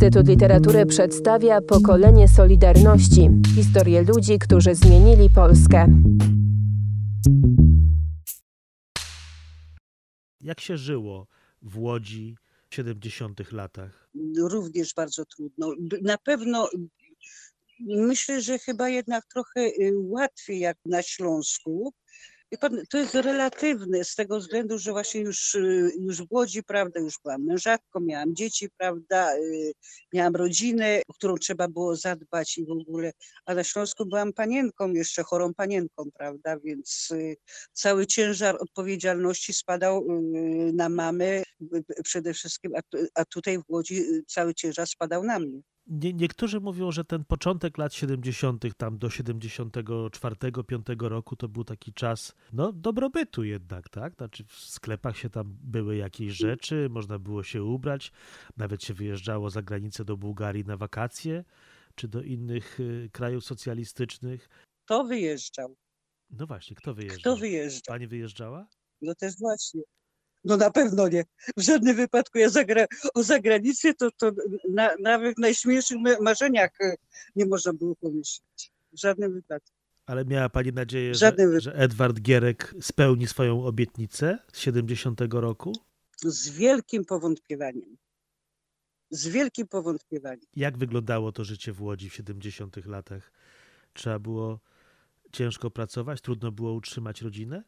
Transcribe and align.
Instytut 0.00 0.28
Literatury 0.28 0.86
przedstawia 0.86 1.60
pokolenie 1.60 2.28
Solidarności 2.28 3.28
historię 3.54 4.02
ludzi, 4.02 4.38
którzy 4.38 4.74
zmienili 4.74 5.30
Polskę. 5.34 5.86
Jak 10.40 10.60
się 10.60 10.76
żyło 10.76 11.26
w 11.62 11.78
Łodzi 11.78 12.36
w 12.70 12.74
70 12.74 13.52
latach? 13.52 14.10
Również 14.38 14.94
bardzo 14.94 15.24
trudno. 15.24 15.74
Na 16.02 16.18
pewno 16.18 16.68
myślę, 17.80 18.42
że 18.42 18.58
chyba 18.58 18.88
jednak 18.88 19.26
trochę 19.26 19.60
y, 19.60 19.92
łatwiej 19.96 20.60
jak 20.60 20.76
na 20.84 21.02
Śląsku, 21.02 21.92
pan, 22.58 22.82
to 22.90 22.98
jest 22.98 23.14
relatywne 23.14 24.04
z 24.04 24.14
tego 24.14 24.38
względu, 24.38 24.78
że 24.78 24.92
właśnie 24.92 25.20
już, 25.20 25.54
y, 25.54 25.92
już 26.00 26.22
w 26.22 26.26
Łodzi, 26.30 26.62
prawda, 26.62 27.00
już 27.00 27.14
byłam 27.24 27.44
mężatką, 27.44 28.00
miałam 28.00 28.34
dzieci, 28.34 28.68
prawda, 28.78 29.36
y, 29.36 29.72
miałam 30.12 30.36
rodzinę, 30.36 31.02
o 31.08 31.12
którą 31.14 31.36
trzeba 31.36 31.68
było 31.68 31.96
zadbać 31.96 32.58
i 32.58 32.66
w 32.66 32.70
ogóle, 32.70 33.12
a 33.44 33.54
na 33.54 33.64
Śląsku 33.64 34.06
byłam 34.06 34.32
panienką, 34.32 34.92
jeszcze 34.92 35.22
chorą 35.22 35.54
panienką, 35.54 36.10
prawda, 36.18 36.58
więc 36.58 37.08
y, 37.10 37.36
cały 37.72 38.06
ciężar 38.06 38.56
odpowiedzialności 38.60 39.52
spadał 39.52 40.06
na 40.72 40.88
mamy 40.88 41.42
przede 42.04 42.34
wszystkim, 42.34 42.72
a 43.14 43.24
tutaj 43.24 43.58
w 43.58 43.62
Łodzi 43.68 44.04
cały 44.26 44.54
ciężar 44.54 44.86
spadał 44.88 45.24
na 45.24 45.38
mnie. 45.38 45.60
Nie, 45.86 46.12
niektórzy 46.12 46.60
mówią, 46.60 46.92
że 46.92 47.04
ten 47.04 47.24
początek 47.24 47.78
lat 47.78 47.94
70., 47.94 48.76
tam 48.76 48.98
do 48.98 49.08
74-5 49.08 51.08
roku, 51.08 51.36
to 51.36 51.48
był 51.48 51.64
taki 51.64 51.92
czas 51.92 52.34
no, 52.52 52.72
dobrobytu 52.72 53.44
jednak, 53.44 53.88
tak? 53.88 54.14
Znaczy 54.14 54.44
w 54.44 54.54
sklepach 54.54 55.16
się 55.16 55.30
tam 55.30 55.56
były 55.62 55.96
jakieś 55.96 56.32
rzeczy, 56.32 56.88
można 56.90 57.18
było 57.18 57.42
się 57.42 57.64
ubrać, 57.64 58.12
nawet 58.56 58.84
się 58.84 58.94
wyjeżdżało 58.94 59.50
za 59.50 59.62
granicę 59.62 60.04
do 60.04 60.16
Bułgarii 60.16 60.64
na 60.64 60.76
wakacje, 60.76 61.44
czy 61.94 62.08
do 62.08 62.22
innych 62.22 62.80
y, 62.80 63.10
krajów 63.12 63.44
socjalistycznych. 63.44 64.48
Kto 64.84 65.04
wyjeżdżał? 65.04 65.76
No 66.30 66.46
właśnie, 66.46 66.76
kto 66.76 66.94
wyjeżdżał? 66.94 67.20
Kto 67.20 67.36
wyjeżdżał? 67.36 67.94
Pani 67.94 68.06
wyjeżdżała? 68.06 68.66
No 69.02 69.14
też 69.14 69.34
właśnie. 69.38 69.82
No 70.44 70.56
na 70.56 70.70
pewno 70.70 71.08
nie. 71.08 71.24
W 71.56 71.62
żadnym 71.62 71.96
wypadku 71.96 72.38
ja 72.38 72.48
zagra 72.48 72.86
o 73.14 73.22
zagranicy 73.22 73.94
to, 73.94 74.10
to 74.10 74.32
na, 74.70 74.90
nawet 75.00 75.36
w 75.36 75.38
najśmielszych 75.38 75.96
marzeniach 76.20 76.70
e, 76.80 76.94
nie 77.36 77.46
można 77.46 77.72
było 77.72 77.96
pomyśleć. 77.96 78.72
W 78.92 79.00
żadnym 79.00 79.32
wypadku. 79.34 79.70
Ale 80.06 80.24
miała 80.24 80.48
Pani 80.48 80.72
nadzieję, 80.72 81.14
że, 81.14 81.32
że 81.58 81.74
Edward 81.74 82.20
Gierek 82.20 82.74
spełni 82.80 83.26
swoją 83.26 83.64
obietnicę 83.64 84.38
z 84.52 84.58
70 84.58 85.20
roku? 85.30 85.72
Z 86.16 86.48
wielkim 86.48 87.04
powątpiewaniem. 87.04 87.96
Z 89.10 89.28
wielkim 89.28 89.68
powątpiewaniem. 89.68 90.46
Jak 90.56 90.78
wyglądało 90.78 91.32
to 91.32 91.44
życie 91.44 91.72
w 91.72 91.82
Łodzi 91.82 92.10
w 92.10 92.14
70 92.14 92.86
latach? 92.86 93.32
Trzeba 93.92 94.18
było 94.18 94.60
ciężko 95.32 95.70
pracować? 95.70 96.20
Trudno 96.20 96.52
było 96.52 96.72
utrzymać 96.72 97.22
rodzinę? 97.22 97.62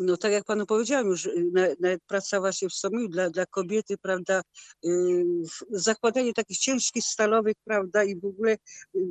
No 0.00 0.16
tak 0.16 0.32
jak 0.32 0.44
panu 0.44 0.66
powiedziałam 0.66 1.06
już, 1.06 1.26
y, 1.26 1.50
nawet 1.80 2.02
praca 2.06 2.40
właśnie 2.40 2.68
w 2.68 2.72
Somiu 2.72 3.08
dla, 3.08 3.30
dla 3.30 3.46
kobiety, 3.46 3.98
prawda, 3.98 4.42
yy, 4.82 5.24
zakładanie 5.70 6.32
takich 6.34 6.58
ciężkich 6.58 7.04
stalowych, 7.04 7.54
prawda, 7.64 8.04
i 8.04 8.16
w 8.16 8.24
ogóle 8.24 8.56
yy, 8.94 9.02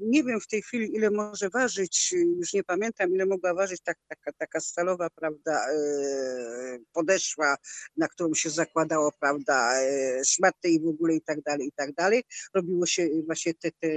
nie 0.00 0.24
wiem 0.24 0.40
w 0.40 0.46
tej 0.46 0.62
chwili 0.62 0.96
ile 0.96 1.10
może 1.10 1.50
ważyć, 1.50 2.12
już 2.12 2.52
nie 2.52 2.64
pamiętam 2.64 3.14
ile 3.14 3.26
mogła 3.26 3.54
ważyć 3.54 3.80
tak, 3.80 3.98
taka, 4.08 4.32
taka 4.38 4.60
stalowa, 4.60 5.10
prawda, 5.10 5.72
yy, 5.72 6.84
podeszła, 6.92 7.56
na 7.96 8.08
którą 8.08 8.34
się 8.34 8.50
zakładało, 8.50 9.12
prawda, 9.20 9.82
yy, 9.82 10.24
szmaty 10.24 10.68
i 10.68 10.80
w 10.80 10.86
ogóle 10.86 11.14
i 11.14 11.22
tak 11.22 11.42
dalej, 11.42 11.66
i 11.66 11.72
tak 11.72 11.94
dalej. 11.94 12.24
Robiło 12.54 12.86
się 12.86 13.08
właśnie 13.26 13.54
te, 13.54 13.70
te 13.70 13.88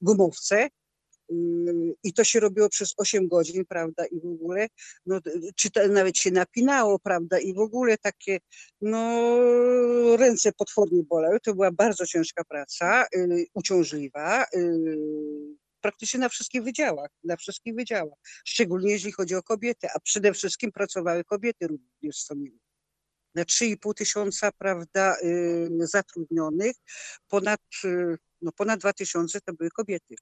gumowce, 0.00 0.68
i 2.02 2.12
to 2.12 2.24
się 2.24 2.40
robiło 2.40 2.68
przez 2.68 2.94
8 2.96 3.28
godzin, 3.28 3.64
prawda, 3.68 4.06
i 4.06 4.20
w 4.20 4.26
ogóle, 4.26 4.68
no, 5.06 5.20
czy 5.56 5.70
to 5.70 5.88
nawet 5.88 6.18
się 6.18 6.30
napinało, 6.30 6.98
prawda, 6.98 7.38
i 7.38 7.54
w 7.54 7.58
ogóle 7.58 7.98
takie, 7.98 8.38
no, 8.80 9.28
ręce 10.16 10.52
potwornie 10.52 11.02
bolały, 11.02 11.40
to 11.40 11.54
była 11.54 11.72
bardzo 11.72 12.06
ciężka 12.06 12.44
praca, 12.44 13.06
y, 13.16 13.46
uciążliwa, 13.54 14.44
y, 14.54 14.98
praktycznie 15.80 16.20
na 16.20 16.28
wszystkich 16.28 16.62
wydziałach, 16.62 17.10
na 17.24 17.36
wszystkich 17.36 17.74
wydziałach, 17.74 18.18
szczególnie 18.44 18.92
jeśli 18.92 19.12
chodzi 19.12 19.34
o 19.34 19.42
kobiety, 19.42 19.88
a 19.94 20.00
przede 20.00 20.32
wszystkim 20.32 20.72
pracowały 20.72 21.24
kobiety 21.24 21.66
również 21.66 22.16
w 22.16 22.22
Somilu. 22.22 22.58
Na 23.34 23.44
3,5 23.44 23.94
tysiąca, 23.94 24.52
prawda, 24.52 25.16
y, 25.22 25.68
zatrudnionych, 25.80 26.76
ponad, 27.28 27.60
no, 28.42 28.52
ponad 28.52 28.80
2 28.80 28.92
tysiące 28.92 29.40
to 29.40 29.52
były 29.52 29.70
kobiety. 29.70 30.14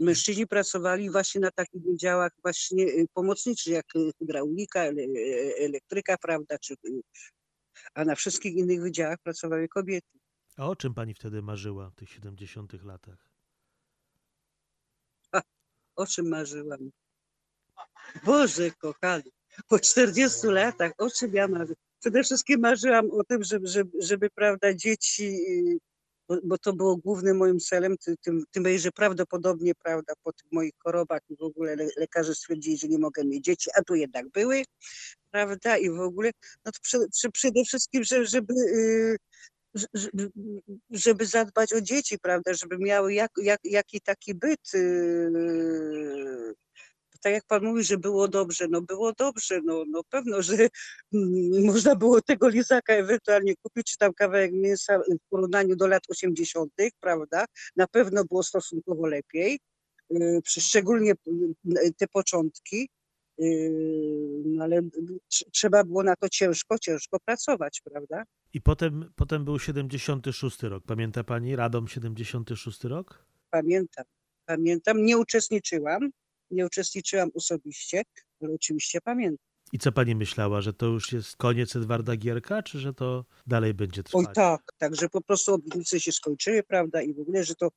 Mężczyźni 0.00 0.46
pracowali 0.46 1.10
właśnie 1.10 1.40
na 1.40 1.50
takich 1.50 1.82
wydziałach 1.82 2.32
właśnie 2.42 2.84
y, 2.84 3.06
pomocniczych, 3.14 3.72
jak 3.72 3.96
y, 3.96 4.10
hydraulika, 4.18 4.84
e, 4.84 4.92
elektryka, 5.58 6.16
prawda, 6.18 6.58
czy, 6.58 6.74
y, 6.74 7.02
a 7.94 8.04
na 8.04 8.14
wszystkich 8.14 8.54
innych 8.54 8.80
wydziałach 8.80 9.18
pracowały 9.22 9.68
kobiety. 9.68 10.18
A 10.56 10.68
o 10.68 10.76
czym 10.76 10.94
pani 10.94 11.14
wtedy 11.14 11.42
marzyła 11.42 11.90
w 11.90 11.94
tych 11.94 12.10
70 12.10 12.84
latach? 12.84 13.28
A, 15.32 15.42
o 15.96 16.06
czym 16.06 16.28
marzyłam? 16.28 16.90
Boże 18.24 18.70
kochany, 18.70 19.30
po 19.68 19.78
40 19.78 20.46
latach, 20.46 20.92
o 20.98 21.10
czym 21.10 21.34
ja 21.34 21.48
marzyłam? 21.48 21.76
Przede 22.00 22.22
wszystkim 22.22 22.60
marzyłam 22.60 23.10
o 23.10 23.24
tym, 23.24 23.44
żeby, 23.44 23.66
żeby, 23.66 23.90
żeby 24.02 24.30
prawda, 24.30 24.74
dzieci 24.74 25.36
bo, 26.28 26.36
bo, 26.44 26.58
to 26.58 26.72
było 26.72 26.96
głównym 26.96 27.36
moim 27.36 27.60
celem, 27.60 27.96
tym, 28.20 28.44
tym 28.50 28.78
że 28.78 28.92
prawdopodobnie, 28.92 29.74
prawda, 29.74 30.12
po 30.22 30.32
tych 30.32 30.52
moich 30.52 30.72
chorobach 30.78 31.20
i 31.28 31.36
w 31.36 31.42
ogóle 31.42 31.76
le, 31.76 31.88
lekarze 31.96 32.34
stwierdzili, 32.34 32.78
że 32.78 32.88
nie 32.88 32.98
mogę 32.98 33.24
mieć 33.24 33.44
dzieci, 33.44 33.70
a 33.74 33.82
tu 33.82 33.94
jednak 33.94 34.28
były, 34.28 34.62
prawda, 35.30 35.76
i 35.76 35.90
w 35.90 36.00
ogóle, 36.00 36.30
no 36.64 36.72
to 36.72 36.78
przy, 36.82 37.30
przede 37.30 37.64
wszystkim, 37.64 38.04
że, 38.04 38.26
żeby, 38.26 38.54
yy, 38.54 39.16
żeby 40.90 41.26
zadbać 41.26 41.72
o 41.72 41.80
dzieci, 41.80 42.18
prawda, 42.18 42.54
żeby 42.54 42.78
miały 42.78 43.14
jak, 43.14 43.30
jak, 43.42 43.60
jaki 43.64 44.00
taki 44.00 44.34
byt, 44.34 44.72
yy, 44.74 46.54
tak 47.20 47.32
jak 47.32 47.44
pan 47.44 47.64
mówi, 47.64 47.84
że 47.84 47.98
było 47.98 48.28
dobrze, 48.28 48.66
no 48.70 48.82
było 48.82 49.12
dobrze, 49.12 49.60
no, 49.64 49.84
no 49.88 50.04
pewno, 50.10 50.42
że 50.42 50.56
można 51.72 51.96
było 51.96 52.22
tego 52.22 52.48
lizaka 52.48 52.92
ewentualnie 52.92 53.54
kupić, 53.56 53.86
czy 53.86 53.96
tam 53.98 54.14
kawałek 54.14 54.52
mięsa 54.52 54.98
w 54.98 55.28
porównaniu 55.30 55.76
do 55.76 55.86
lat 55.86 56.02
80., 56.08 56.72
prawda? 57.00 57.44
Na 57.76 57.86
pewno 57.86 58.24
było 58.24 58.42
stosunkowo 58.42 59.06
lepiej, 59.06 59.60
y, 60.12 60.40
szczególnie 60.46 61.12
y, 61.12 61.92
te 61.98 62.06
początki, 62.06 62.88
y, 63.42 64.42
no 64.44 64.64
ale 64.64 64.82
trzeba 65.52 65.84
było 65.84 66.02
na 66.02 66.16
to 66.16 66.28
ciężko, 66.28 66.78
ciężko 66.78 67.18
pracować, 67.20 67.82
prawda? 67.84 68.24
I 68.52 68.60
potem, 68.60 69.12
potem 69.16 69.44
był 69.44 69.58
76 69.58 70.62
rok. 70.62 70.84
Pamięta 70.86 71.24
pani 71.24 71.56
Radom 71.56 71.88
76 71.88 72.84
rok? 72.84 73.26
Pamiętam, 73.50 74.04
pamiętam. 74.46 75.04
Nie 75.04 75.18
uczestniczyłam, 75.18 76.10
nie 76.50 76.66
uczestniczyłam 76.66 77.30
osobiście, 77.34 78.02
ale 78.40 78.54
oczywiście 78.54 79.00
pamiętam. 79.00 79.46
I 79.72 79.78
co 79.78 79.92
pani 79.92 80.14
myślała, 80.14 80.60
że 80.60 80.72
to 80.72 80.86
już 80.86 81.12
jest 81.12 81.36
koniec 81.36 81.76
Edwarda 81.76 82.16
Gierka, 82.16 82.62
czy 82.62 82.78
że 82.78 82.94
to 82.94 83.24
dalej 83.46 83.74
będzie 83.74 84.02
trwać? 84.02 84.26
Oj 84.26 84.34
tak, 84.34 84.60
tak, 84.78 84.96
że 84.96 85.08
po 85.08 85.20
prostu 85.20 85.54
obietnice 85.54 86.00
się 86.00 86.12
skończyły, 86.12 86.62
prawda, 86.62 87.02
i 87.02 87.14
w 87.14 87.20
ogóle, 87.20 87.44
że 87.44 87.54
to 87.54 87.68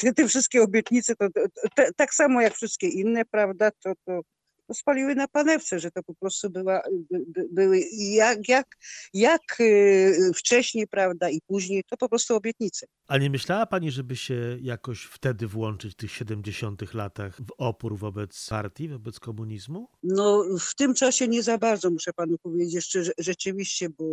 te, 0.00 0.12
te 0.12 0.28
wszystkie 0.28 0.62
obietnice, 0.62 1.16
to, 1.16 1.30
to, 1.30 1.40
to, 1.76 1.82
tak 1.96 2.14
samo 2.14 2.40
jak 2.40 2.54
wszystkie 2.54 2.88
inne, 2.88 3.24
prawda, 3.24 3.70
to, 3.70 3.92
to, 4.04 4.20
to 4.66 4.74
spaliły 4.74 5.14
na 5.14 5.28
panewce, 5.28 5.78
że 5.78 5.90
to 5.90 6.02
po 6.02 6.14
prostu 6.14 6.50
była, 6.50 6.82
by, 7.10 7.48
były 7.52 7.80
jak, 7.98 8.48
jak, 8.48 8.66
jak 9.14 9.60
y, 9.60 10.30
wcześniej, 10.36 10.86
prawda, 10.86 11.30
i 11.30 11.40
później, 11.46 11.84
to 11.90 11.96
po 11.96 12.08
prostu 12.08 12.36
obietnice. 12.36 12.86
A 13.12 13.18
nie 13.18 13.30
myślała 13.30 13.66
pani, 13.66 13.90
żeby 13.90 14.16
się 14.16 14.58
jakoś 14.60 15.04
wtedy 15.04 15.46
włączyć 15.46 15.92
w 15.92 15.96
tych 15.96 16.12
70 16.12 16.94
latach 16.94 17.36
w 17.36 17.52
opór 17.58 17.98
wobec 17.98 18.48
partii, 18.48 18.88
wobec 18.88 19.20
komunizmu? 19.20 19.88
No 20.02 20.44
w 20.60 20.74
tym 20.74 20.94
czasie 20.94 21.28
nie 21.28 21.42
za 21.42 21.58
bardzo, 21.58 21.90
muszę 21.90 22.12
panu 22.12 22.38
powiedzieć, 22.38 22.74
jeszcze 22.74 23.02
rzeczywiście, 23.18 23.88
bo 23.88 24.04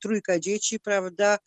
trójka 0.00 0.38
dzieci, 0.38 0.80
prawda, 0.80 1.38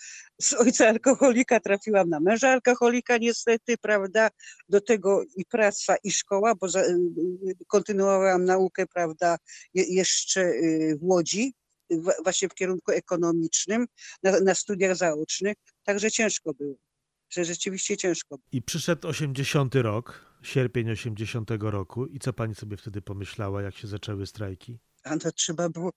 z 0.42 0.54
ojca 0.54 0.88
alkoholika 0.88 1.60
trafiłam 1.60 2.10
na 2.10 2.20
męża 2.20 2.50
alkoholika 2.50 3.18
niestety, 3.18 3.78
prawda, 3.78 4.30
do 4.70 4.82
tego 4.82 5.24
i 5.36 5.46
praca 5.46 5.96
i 6.04 6.12
szkoła, 6.12 6.56
bo 6.56 6.70
za, 6.70 6.84
kontynuowałam 7.68 8.46
naukę, 8.46 8.86
prawda, 8.88 9.38
jeszcze 9.74 10.42
y, 10.42 10.98
w 11.02 11.04
Łodzi, 11.04 11.54
właśnie 12.24 12.50
w 12.50 12.54
kierunku 12.54 12.92
ekonomicznym, 12.92 13.86
na, 14.24 14.40
na 14.40 14.56
studiach 14.56 14.96
zaocznych, 14.96 15.56
także 15.84 16.12
ciężko 16.12 16.54
było 16.54 16.87
że 17.30 17.46
rzeczywiście 17.46 17.98
ciężko. 17.98 18.38
I 18.52 18.62
przyszedł 18.62 19.08
80 19.08 19.76
rok, 19.76 20.26
sierpień 20.42 20.90
80 20.90 21.50
roku 21.60 22.06
i 22.06 22.20
co 22.20 22.34
pani 22.34 22.56
sobie 22.56 22.78
wtedy 22.78 23.02
pomyślała, 23.02 23.62
jak 23.62 23.76
się 23.76 23.88
zaczęły 23.88 24.28
strajki? 24.28 24.78
A 25.04 25.18
to 25.18 25.32
trzeba 25.32 25.70
było, 25.70 25.92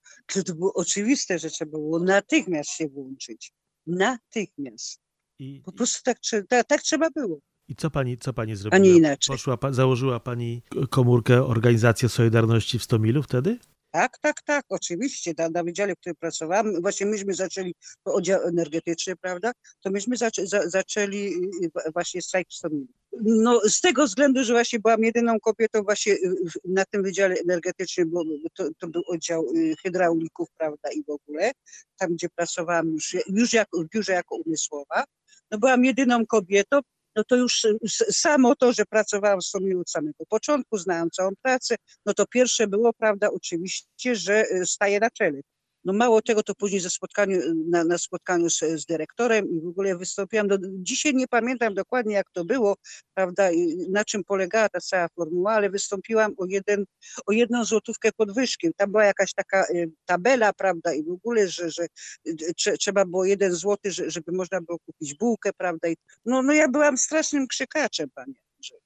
to 0.45 0.55
było 0.55 0.73
oczywiste, 0.73 1.39
że 1.39 1.49
trzeba 1.49 1.71
było 1.71 1.99
natychmiast 1.99 2.69
się 2.69 2.87
włączyć. 2.87 3.51
Natychmiast. 3.87 4.99
I, 5.39 5.61
Po 5.65 5.71
prostu 5.71 6.03
tak, 6.03 6.17
tak, 6.49 6.67
tak 6.67 6.81
trzeba 6.81 7.09
było, 7.09 7.39
i 7.71 7.75
co 7.75 7.91
pani, 7.91 8.17
co 8.17 8.33
pani 8.33 8.55
zrobiła? 8.55 8.83
nie 8.83 8.91
inaczej. 8.91 9.33
Poszła, 9.33 9.57
założyła 9.71 10.19
pani 10.19 10.63
komórkę 10.89 11.45
Organizację 11.45 12.09
Solidarności 12.09 12.79
w 12.79 12.83
Stomilu 12.83 13.23
wtedy? 13.23 13.59
Tak, 13.91 14.17
tak, 14.21 14.41
tak, 14.41 14.65
oczywiście. 14.69 15.33
Na, 15.37 15.49
na 15.49 15.63
wydziale, 15.63 15.93
w 15.95 15.99
którym 15.99 16.15
pracowałam, 16.15 16.81
właśnie 16.81 17.05
myśmy 17.05 17.33
zaczęli 17.33 17.75
oddział 18.05 18.41
energetyczny, 18.41 19.15
prawda? 19.15 19.51
To 19.81 19.91
myśmy 19.91 20.17
zaczę, 20.17 20.47
za, 20.47 20.69
zaczęli 20.69 21.17
y, 21.17 21.65
y, 21.65 21.91
właśnie 21.93 22.21
strajk 22.21 22.47
w. 22.47 22.87
No, 23.21 23.61
z 23.69 23.81
tego 23.81 24.05
względu, 24.05 24.43
że 24.43 24.53
właśnie 24.53 24.79
byłam 24.79 25.03
jedyną 25.03 25.39
kobietą 25.39 25.83
właśnie 25.83 26.13
y, 26.13 26.35
na 26.65 26.85
tym 26.85 27.03
wydziale 27.03 27.35
energetycznym, 27.35 28.09
bo 28.09 28.23
to, 28.53 28.69
to 28.79 28.87
był 28.87 29.03
oddział 29.07 29.45
hydraulików, 29.83 30.47
prawda, 30.57 30.89
i 30.91 31.03
w 31.03 31.09
ogóle, 31.09 31.51
tam 31.97 32.13
gdzie 32.13 32.29
pracowałam 32.29 32.89
już, 32.89 33.15
już 33.27 33.53
jako, 33.53 33.83
w 33.83 33.89
biurze 33.89 34.13
jako 34.13 34.35
umysłowa, 34.35 35.03
no 35.51 35.57
byłam 35.57 35.85
jedyną 35.85 36.25
kobietą, 36.25 36.79
no 37.15 37.23
to 37.23 37.35
już 37.35 37.65
y, 37.65 37.77
samo 38.11 38.55
to, 38.55 38.73
że 38.73 38.85
pracowałam 38.85 39.39
w 39.39 39.45
Stomilu 39.45 39.81
od 39.81 39.89
samego 39.89 40.25
początku, 40.29 40.77
znałam 40.77 41.09
całą 41.09 41.29
pracę, 41.41 41.75
no 42.05 42.13
to 42.13 42.25
pierwsze 42.27 42.67
było, 42.67 42.93
prawda, 42.93 43.29
oczywiście, 43.29 44.15
że 44.15 44.45
y, 44.51 44.65
staję 44.65 44.99
na 44.99 45.09
czele. 45.09 45.41
No 45.85 45.93
mało 45.93 46.21
tego, 46.21 46.43
to 46.43 46.55
później 46.55 46.81
ze 46.81 46.89
spotkaniu, 46.89 47.39
y, 47.41 47.53
na, 47.69 47.83
na 47.83 47.97
spotkaniu 47.97 48.49
z, 48.49 48.59
z 48.59 48.85
dyrektorem 48.85 49.49
i 49.49 49.61
w 49.61 49.67
ogóle 49.67 49.97
wystąpiłam, 49.97 50.47
do, 50.47 50.57
dzisiaj 50.61 51.15
nie 51.15 51.27
pamiętam 51.27 51.73
dokładnie 51.73 52.15
jak 52.15 52.31
to 52.31 52.45
było, 52.45 52.75
prawda, 53.13 53.51
i 53.51 53.77
na 53.89 54.05
czym 54.05 54.23
polegała 54.23 54.69
ta 54.69 54.79
cała 54.81 55.07
formuła, 55.15 55.53
ale 55.53 55.69
wystąpiłam 55.69 56.33
o, 56.37 56.45
jeden, 56.45 56.85
o 57.25 57.31
jedną 57.31 57.65
złotówkę 57.65 58.11
podwyżki. 58.17 58.67
Tam 58.77 58.91
była 58.91 59.05
jakaś 59.05 59.33
taka 59.33 59.65
y, 59.69 59.91
tabela, 60.05 60.53
prawda, 60.53 60.93
i 60.93 61.03
w 61.03 61.11
ogóle, 61.11 61.47
że, 61.47 61.71
że 61.71 61.83
y, 62.27 62.35
trze- 62.57 62.77
trzeba 62.77 63.05
było 63.05 63.25
jeden 63.25 63.53
złoty, 63.53 63.91
że- 63.91 64.11
żeby 64.11 64.31
można 64.31 64.61
było 64.61 64.79
kupić 64.79 65.13
bułkę, 65.17 65.53
prawda, 65.57 65.87
i 65.87 65.95
no, 66.25 66.41
no 66.43 66.53
ja 66.53 66.67
byłam 66.69 66.97
strasznym 66.97 67.47
krzykaczem, 67.47 68.09
panie, 68.15 68.33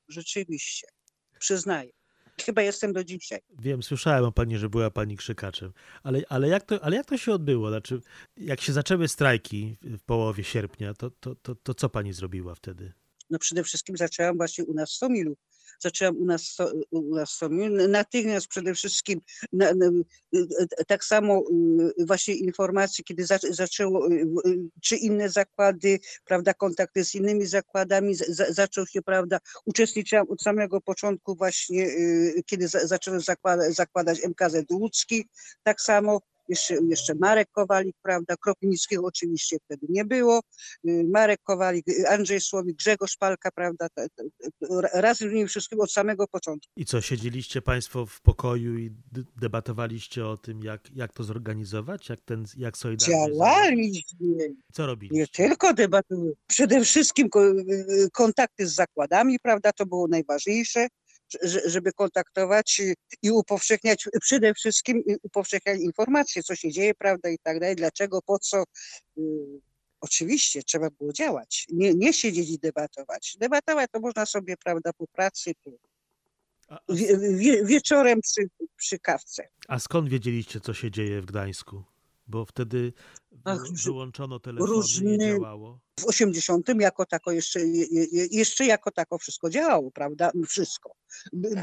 rzeczywiście, 0.07 0.87
przyznaję. 1.39 1.91
Chyba 2.41 2.61
jestem 2.61 2.93
do 2.93 3.03
dzisiaj. 3.03 3.39
Wiem, 3.59 3.83
słyszałem 3.83 4.25
o 4.25 4.31
pani, 4.31 4.57
że 4.57 4.69
była 4.69 4.91
pani 4.91 5.17
krzykaczem. 5.17 5.73
Ale, 6.03 6.21
ale, 6.29 6.47
jak, 6.47 6.63
to, 6.63 6.83
ale 6.83 6.95
jak 6.95 7.05
to 7.05 7.17
się 7.17 7.33
odbyło? 7.33 7.69
Znaczy, 7.69 8.01
jak 8.37 8.61
się 8.61 8.73
zaczęły 8.73 9.07
strajki 9.07 9.75
w 9.81 10.03
połowie 10.03 10.43
sierpnia, 10.43 10.93
to, 10.93 11.09
to, 11.09 11.35
to, 11.35 11.55
to 11.55 11.73
co 11.73 11.89
pani 11.89 12.13
zrobiła 12.13 12.55
wtedy? 12.55 12.93
No 13.29 13.39
przede 13.39 13.63
wszystkim 13.63 13.97
zaczęłam 13.97 14.37
właśnie 14.37 14.65
u 14.65 14.73
nas 14.73 14.91
w 14.91 14.93
Stomilu. 14.93 15.37
Zaczęłam 15.79 16.17
u 16.17 16.25
nas, 16.25 16.57
u 16.91 17.15
nas. 17.15 17.39
Natychmiast 17.89 18.47
przede 18.47 18.73
wszystkim 18.73 19.21
na, 19.53 19.73
na, 19.73 19.85
tak 20.87 21.03
samo 21.03 21.43
y, 21.99 22.05
właśnie 22.05 22.33
informacje, 22.35 23.03
kiedy 23.03 23.23
zac- 23.23 23.53
zaczęło, 23.53 24.11
y, 24.11 24.13
y, 24.47 24.59
czy 24.81 24.95
inne 24.95 25.29
zakłady, 25.29 25.99
prawda, 26.25 26.53
kontakty 26.53 27.05
z 27.05 27.15
innymi 27.15 27.45
zakładami, 27.45 28.15
za- 28.15 28.25
za, 28.27 28.53
zaczął 28.53 28.87
się, 28.87 29.01
prawda, 29.01 29.39
uczestniczyłam 29.65 30.25
od 30.29 30.41
samego 30.41 30.81
początku 30.81 31.35
właśnie, 31.35 31.87
kiedy 32.45 32.67
za, 32.67 32.79
zakłada, 33.17 33.71
zakładać 33.71 34.19
MKZ 34.23 34.55
Łódzki, 34.71 35.29
tak 35.63 35.81
samo 35.81 36.21
jeszcze, 36.47 36.77
jeszcze 36.89 37.15
Marek 37.15 37.47
Kowalik, 37.51 37.95
prawda, 38.01 38.35
Kropnickiego 38.37 39.03
oczywiście 39.05 39.57
wtedy 39.65 39.85
nie 39.89 40.05
było, 40.05 40.41
y, 40.87 41.03
Marek 41.11 41.39
Kowalik, 41.43 41.87
y, 41.87 42.09
Andrzej 42.09 42.41
Słowik, 42.41 42.77
Grzegorz 42.77 43.17
Palka, 43.17 43.51
prawda, 43.51 43.87
razem 44.93 45.29
z 45.29 45.33
nimi 45.33 45.47
wszystkim 45.47 45.79
od 45.81 45.91
samego 45.91 46.27
początku. 46.27 46.71
I 46.77 46.85
co, 46.85 47.01
siedzieliście 47.01 47.61
państwo 47.61 48.05
w 48.05 48.21
pokoju 48.21 48.77
i 48.77 48.91
debatowaliście 49.41 50.27
o 50.27 50.37
tym, 50.37 50.63
jak, 50.63 50.81
jak 50.95 51.13
to 51.13 51.23
zorganizować? 51.23 52.09
Jak 52.09 52.21
ten, 52.21 52.45
jak 52.57 52.77
Solidarność... 52.77 53.11
Działaliśmy, 53.11 54.55
Co 54.73 54.83
nie 54.83 54.87
robiliście? 54.87 55.27
tylko 55.43 55.73
debatujemy, 55.73 56.33
przede 56.47 56.83
wszystkim 56.85 57.29
y, 57.35 58.09
kontakty 58.13 58.67
z 58.67 58.75
zakładami, 58.75 59.39
prawda, 59.39 59.71
to 59.71 59.85
było 59.85 60.07
najważniejsze, 60.07 60.87
żeby 61.65 61.93
kontaktować 61.93 62.81
i 63.21 63.31
upowszechniać, 63.31 64.07
przede 64.21 64.53
wszystkim 64.53 65.03
y, 65.09 65.17
upowszechniać 65.23 65.79
informacje, 65.79 66.43
co 66.43 66.55
się 66.55 66.71
dzieje, 66.71 66.93
prawda, 66.93 67.29
i 67.29 67.37
tak 67.43 67.59
dalej, 67.59 67.75
dlaczego, 67.75 68.21
po 68.21 68.39
co. 68.39 68.63
y, 69.17 69.21
Oczywiście 70.01 70.63
trzeba 70.63 70.89
było 70.89 71.13
działać, 71.13 71.67
nie, 71.73 71.93
nie 71.93 72.13
siedzieć 72.13 72.49
i 72.49 72.59
debatować. 72.59 73.37
Debatować 73.39 73.89
to 73.91 73.99
można 73.99 74.25
sobie, 74.25 74.55
prawda, 74.63 74.93
po 74.93 75.07
pracy, 75.07 75.53
wie, 76.89 77.17
wie, 77.17 77.65
wieczorem 77.65 78.21
przy, 78.21 78.49
przy 78.77 78.99
kawce. 78.99 79.47
a 79.67 79.79
skąd 79.79 80.09
wiedzieliście, 80.09 80.59
co 80.59 80.73
się 80.73 80.91
dzieje 80.91 81.21
w 81.21 81.25
Gdańsku? 81.25 81.83
Bo 82.27 82.45
wtedy 82.45 82.93
wyłączono 83.85 84.39
telefony, 84.39 84.71
różny- 84.71 85.17
nie 85.17 85.33
działało. 85.35 85.79
W 85.99 86.05
80 86.05 86.67
jako 86.79 87.05
tako 87.05 87.31
jeszcze, 87.31 87.59
je- 87.59 87.85
je- 87.91 88.27
jeszcze 88.31 88.65
jako 88.65 88.91
tako 88.91 89.17
wszystko 89.17 89.49
działało, 89.49 89.91
prawda? 89.91 90.31
Wszystko. 90.47 90.91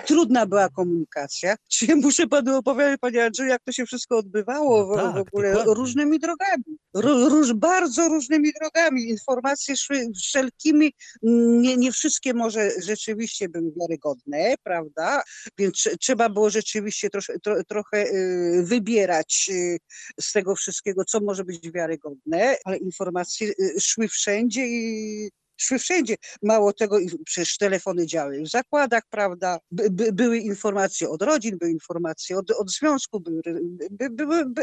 Trudna 0.06 0.46
była 0.46 0.68
komunikacja. 0.68 1.56
Czy 1.72 1.96
muszę 1.96 2.26
panu 2.26 2.56
opowiadać, 2.56 3.00
panie 3.00 3.24
Andrzeju, 3.24 3.48
jak 3.48 3.62
to 3.64 3.72
się 3.72 3.86
wszystko 3.86 4.18
odbywało 4.18 4.86
No 4.86 4.92
w, 4.92 4.96
tak, 4.96 5.14
w 5.14 5.28
ogóle 5.28 5.48
dokładnie. 5.50 5.74
różnymi 5.74 6.18
drogami. 6.18 6.62
Ró, 6.94 7.28
róż, 7.28 7.52
bardzo 7.52 8.08
różnymi 8.08 8.52
drogami. 8.60 9.08
Informacje 9.08 9.76
szły 9.76 10.06
wszelkimi, 10.22 10.92
nie, 11.22 11.76
nie 11.76 11.92
wszystkie 11.92 12.34
może 12.34 12.70
rzeczywiście 12.82 13.48
były 13.48 13.72
wiarygodne, 13.80 14.54
prawda? 14.62 15.22
Więc 15.58 15.74
trze- 15.74 15.96
trzeba 16.00 16.28
było 16.28 16.50
rzeczywiście 16.50 17.10
trosze, 17.10 17.38
tro, 17.38 17.64
trochę 17.64 18.06
y, 18.06 18.62
wybierać 18.64 19.50
y, 19.52 19.78
z 20.20 20.32
tego 20.32 20.56
wszystkiego, 20.56 21.04
co 21.04 21.20
może 21.20 21.44
być 21.44 21.61
wiarygodne, 21.70 22.56
ale 22.64 22.76
informacje 22.76 23.48
y, 23.48 23.80
szły 23.80 24.08
wszędzie 24.08 24.66
i 24.66 25.30
szły 25.56 25.78
wszędzie. 25.78 26.14
Mało 26.42 26.72
tego, 26.72 26.98
przecież 27.24 27.56
telefony 27.56 28.06
działały 28.06 28.42
w 28.42 28.48
zakładach, 28.48 29.02
prawda? 29.10 29.58
By, 29.70 29.90
by, 29.90 30.12
były 30.12 30.38
informacje 30.38 31.08
od 31.08 31.22
rodzin, 31.22 31.58
były 31.58 31.70
informacje 31.70 32.38
od, 32.38 32.50
od 32.50 32.70
związku, 32.70 33.20
były, 33.20 33.42
by, 33.90 34.10
były, 34.10 34.46
by, 34.46 34.62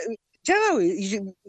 działały, 0.49 0.95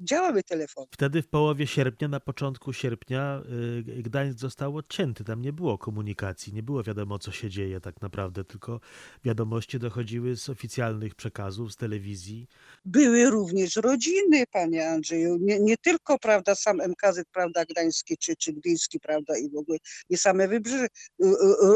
działały 0.02 0.42
telefony. 0.42 0.86
Wtedy 0.90 1.22
w 1.22 1.28
połowie 1.28 1.66
sierpnia, 1.66 2.08
na 2.08 2.20
początku 2.20 2.72
sierpnia 2.72 3.42
y, 3.88 4.02
Gdańsk 4.02 4.38
został 4.38 4.76
odcięty. 4.76 5.24
Tam 5.24 5.42
nie 5.42 5.52
było 5.52 5.78
komunikacji, 5.78 6.52
nie 6.52 6.62
było 6.62 6.82
wiadomo, 6.82 7.18
co 7.18 7.32
się 7.32 7.50
dzieje 7.50 7.80
tak 7.80 8.02
naprawdę, 8.02 8.44
tylko 8.44 8.80
wiadomości 9.24 9.78
dochodziły 9.78 10.36
z 10.36 10.48
oficjalnych 10.48 11.14
przekazów, 11.14 11.72
z 11.72 11.76
telewizji. 11.76 12.46
Były 12.84 13.30
również 13.30 13.76
rodziny, 13.76 14.44
panie 14.52 14.88
Andrzeju, 14.88 15.36
nie, 15.40 15.60
nie 15.60 15.76
tylko, 15.76 16.18
prawda, 16.18 16.54
sam 16.54 16.80
MKZ, 16.80 17.24
prawda, 17.32 17.64
gdański 17.64 18.16
czy, 18.18 18.36
czy 18.36 18.52
gdyński, 18.52 19.00
prawda, 19.00 19.38
i 19.38 19.50
w 19.50 19.56
ogóle 19.56 19.78
nie 20.10 20.16
same 20.16 20.48
wybrzeże, 20.48 20.84
y, 20.84 21.26
y, 21.26 21.30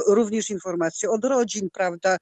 również 0.06 0.50
informacje 0.50 1.10
od 1.10 1.24
rodzin, 1.24 1.68
prawda, 1.72 2.16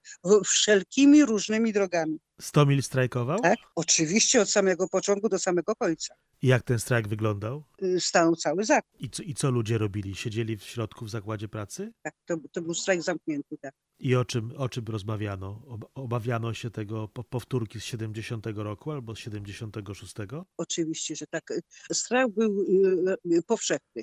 wszelkimi 0.44 1.24
różnymi 1.24 1.72
drogami. 1.72 2.18
Stomil 2.42 2.82
strajkował? 2.82 3.40
Tak? 3.40 3.58
Oczywiście 3.74 4.40
od 4.42 4.50
samego 4.50 4.88
początku 4.88 5.28
do 5.28 5.38
samego 5.38 5.74
końca. 5.74 6.14
I 6.42 6.46
jak 6.46 6.62
ten 6.62 6.78
strajk 6.78 7.08
wyglądał? 7.08 7.64
Y, 7.82 8.00
Stanął 8.00 8.36
cały 8.36 8.64
zakład. 8.64 9.00
I 9.00 9.10
co, 9.10 9.22
I 9.22 9.34
co 9.34 9.50
ludzie 9.50 9.78
robili? 9.78 10.14
Siedzieli 10.14 10.56
w 10.56 10.62
środku 10.64 11.04
w 11.04 11.10
zakładzie 11.10 11.48
pracy? 11.48 11.92
Tak? 12.02 12.14
To, 12.26 12.36
to 12.52 12.62
był 12.62 12.74
strajk 12.74 13.02
zamknięty, 13.02 13.58
tak. 13.58 13.74
I 13.98 14.14
o 14.16 14.24
czym, 14.24 14.52
o 14.56 14.68
czym 14.68 14.84
rozmawiano? 14.88 15.62
Ob- 15.68 15.90
Obawiano 15.94 16.54
się 16.54 16.70
tego 16.70 17.08
po- 17.08 17.24
powtórki 17.24 17.80
z 17.80 17.84
70 17.84 18.46
roku 18.46 18.90
albo 18.92 19.14
z 19.14 19.18
76? 19.18 20.14
Oczywiście, 20.56 21.16
że 21.16 21.26
tak. 21.26 21.52
Strach 21.92 22.28
był 22.30 22.60
y, 22.62 23.16
y, 23.38 23.42
powszechny. 23.42 24.02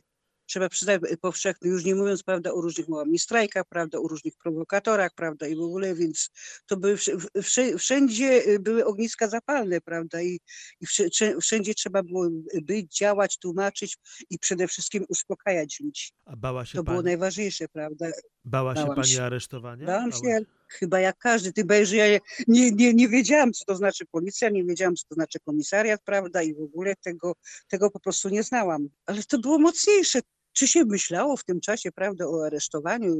Trzeba 0.50 0.70
przyznać, 0.70 1.01
powszechny, 1.22 1.70
już 1.70 1.86
nie 1.86 1.96
mówiąc, 1.96 2.24
prawda, 2.24 2.51
o 2.53 2.62
różnych 2.62 2.88
małami 2.88 3.20
strajkach, 3.20 3.63
prawda, 3.70 3.98
o 4.00 4.08
różnych 4.08 4.34
prowokatorach, 4.44 5.12
prawda, 5.15 5.48
i 5.48 5.56
w 5.56 5.62
ogóle, 5.62 5.96
więc 5.96 6.29
to 6.68 6.77
były, 6.77 6.96
wsz- 6.96 7.27
wsz- 7.38 7.77
wszędzie 7.77 8.48
y, 8.48 8.60
były 8.60 8.86
ogniska 8.86 9.27
zapalne, 9.27 9.82
prawda, 9.82 10.22
i, 10.22 10.39
i 10.82 10.86
wsz- 10.88 11.10
wsz- 11.10 11.41
wszędzie 11.41 11.74
trzeba 11.74 12.03
było 12.03 12.27
być, 12.62 12.98
działać, 12.98 13.38
tłumaczyć 13.38 13.98
i 14.29 14.39
przede 14.39 14.68
wszystkim 14.68 15.06
uspokajać 15.10 15.79
ludzi. 15.79 16.10
A 16.25 16.36
bała 16.36 16.65
się 16.65 16.77
To 16.77 16.84
było 16.84 16.96
pani, 16.98 17.06
najważniejsze, 17.06 17.68
prawda. 17.68 18.06
bała 18.46 18.75
się 18.75 18.82
bałam 18.82 18.96
pani 18.96 19.08
się. 19.08 19.24
aresztowania? 19.24 19.86
Bałam 19.86 20.10
Bała- 20.10 20.22
się 20.24 20.46
chyba 20.68 21.00
jak 21.00 21.18
każdy, 21.18 21.53
tym 21.53 21.68
bardziej, 21.68 21.86
że 21.86 21.96
ja 21.96 22.20
nie, 22.48 22.72
nie, 22.72 22.94
nie 22.94 23.08
wiedziałam, 23.08 23.53
co 23.53 23.65
to 23.65 23.75
znaczy 23.75 24.06
policja, 24.12 24.50
nie 24.50 24.63
wiedziałam, 24.63 24.96
co 24.96 25.03
to 25.10 25.15
znaczy 25.15 25.39
komisariat, 25.39 26.01
prawda, 26.06 26.41
i 26.44 26.53
w 26.53 26.62
ogóle 26.62 26.96
tego, 26.96 27.34
tego 27.68 27.91
po 27.91 28.00
prostu 28.00 28.29
nie 28.29 28.44
znałam. 28.44 28.88
Ale 29.06 29.24
to 29.24 29.39
było 29.39 29.60
mocniejsze. 29.60 30.20
Czy 30.60 30.68
się 30.68 30.86
myślało 30.86 31.38
w 31.38 31.44
tym 31.44 31.60
czasie, 31.60 31.92
prawda, 31.92 32.28
o 32.28 32.46
aresztowaniu, 32.46 33.13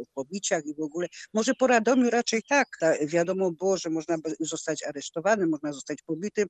o 0.00 0.04
pobiciach 0.14 0.66
i 0.66 0.74
w 0.74 0.80
ogóle? 0.80 1.06
Może 1.34 1.54
po 1.54 1.66
Radomiu 1.66 2.10
raczej 2.10 2.42
tak. 2.48 2.68
Ta, 2.80 3.06
wiadomo 3.06 3.50
było, 3.50 3.76
że 3.76 3.90
można 3.90 4.16
zostać 4.40 4.82
aresztowanym, 4.82 5.48
można 5.48 5.72
zostać 5.72 6.02
pobitym. 6.02 6.48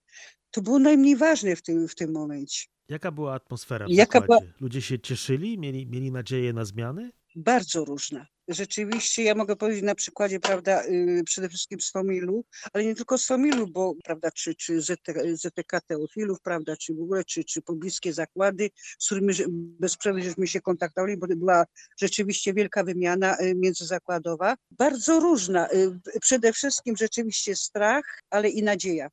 To 0.51 0.63
było 0.63 0.79
najmniej 0.79 1.17
ważne 1.17 1.57
w 1.57 1.63
tym, 1.63 1.89
w 1.89 1.95
tym 1.95 2.13
momencie. 2.13 2.65
Jaka 2.89 3.11
była 3.11 3.35
atmosfera 3.35 3.87
w 3.87 3.91
Jaka 3.91 4.21
zakładzie? 4.21 4.53
Ludzie 4.61 4.83
się 4.83 4.99
cieszyli? 4.99 5.59
Mieli, 5.59 5.87
mieli 5.87 6.13
nadzieję 6.13 6.53
na 6.53 6.65
zmiany? 6.65 7.11
Bardzo 7.37 7.85
różna. 7.85 8.27
Rzeczywiście 8.51 9.23
ja 9.23 9.35
mogę 9.35 9.57
powiedzieć 9.57 9.83
na 9.83 9.95
przykładzie, 9.95 10.41
prawda, 10.41 10.85
y, 10.85 11.23
przede 11.25 11.49
wszystkim 11.49 11.81
Stomilu, 11.81 12.45
ale 12.73 12.85
nie 12.85 12.95
tylko 12.95 13.19
Stomilu, 13.19 13.67
bo, 13.67 13.95
prawda, 14.05 14.31
czy, 14.31 14.55
czy 14.55 14.83
ZT, 14.83 15.13
ZTK 15.35 15.81
Teofilów, 15.81 16.41
prawda, 16.41 16.77
czy 16.77 16.95
w 16.95 17.01
ogóle, 17.01 17.25
czy, 17.25 17.45
czy 17.45 17.63
pobliskie 17.63 18.13
zakłady, 18.13 18.71
z 18.99 19.07
którymi 19.07 19.35
bez 19.81 19.97
przerwy 19.97 20.23
żeśmy 20.23 20.47
się 20.47 20.61
kontaktowali, 20.61 21.17
bo 21.17 21.27
była 21.27 21.65
rzeczywiście 22.01 22.55
wielka 22.55 22.85
wymiana 22.85 23.37
y, 23.41 23.55
międzyzakładowa, 23.55 24.55
bardzo 24.71 25.21
różna. 25.21 25.69
y, 25.71 26.21
Przede 26.21 26.53
wszystkim 26.53 26.97
rzeczywiście 26.97 27.57
strach, 27.57 28.05
ale 28.31 28.49
i 28.49 28.63
nadzieja. 28.63 29.11